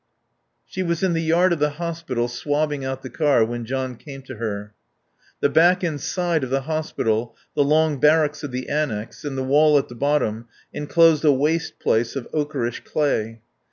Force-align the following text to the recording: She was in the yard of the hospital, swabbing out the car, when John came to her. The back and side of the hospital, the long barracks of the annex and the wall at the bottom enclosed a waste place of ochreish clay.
She 0.65 0.81
was 0.81 1.03
in 1.03 1.13
the 1.13 1.21
yard 1.21 1.53
of 1.53 1.59
the 1.59 1.69
hospital, 1.77 2.27
swabbing 2.27 2.83
out 2.83 3.03
the 3.03 3.09
car, 3.11 3.45
when 3.45 3.65
John 3.65 3.95
came 3.95 4.23
to 4.23 4.37
her. 4.37 4.73
The 5.41 5.49
back 5.49 5.83
and 5.83 6.01
side 6.01 6.43
of 6.43 6.49
the 6.49 6.61
hospital, 6.61 7.35
the 7.53 7.63
long 7.63 7.99
barracks 7.99 8.41
of 8.41 8.49
the 8.49 8.67
annex 8.67 9.23
and 9.23 9.37
the 9.37 9.43
wall 9.43 9.77
at 9.77 9.89
the 9.89 9.93
bottom 9.95 10.47
enclosed 10.73 11.23
a 11.23 11.31
waste 11.31 11.77
place 11.77 12.15
of 12.15 12.27
ochreish 12.33 12.83
clay. 12.83 13.41